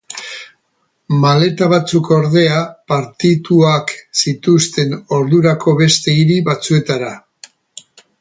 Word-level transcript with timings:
Maleta 1.23 1.65
batzuk 1.73 2.07
ordea 2.15 2.61
partituak 2.91 3.93
zituzten 4.23 4.97
ordurako 5.19 5.75
beste 5.83 6.17
hiri 6.23 6.39
batzuetara. 6.49 7.13